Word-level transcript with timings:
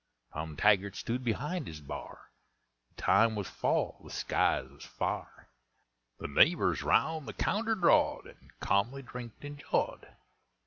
Tom 0.33 0.55
Taggart 0.57 0.95
stood 0.95 1.23
behind 1.23 1.67
his 1.67 1.79
bar, 1.79 2.31
The 2.89 3.03
time 3.03 3.35
was 3.35 3.45
fall, 3.47 4.01
the 4.03 4.09
skies 4.09 4.67
was 4.67 4.83
fa'r, 4.83 5.45
The 6.17 6.27
neighbours 6.27 6.81
round 6.81 7.27
the 7.27 7.33
counter 7.33 7.75
drawed, 7.75 8.25
And 8.25 8.49
ca'mly 8.59 9.03
drinked 9.03 9.45
and 9.45 9.59
jawed. 9.59 10.15